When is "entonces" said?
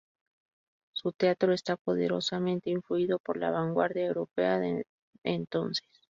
5.23-5.85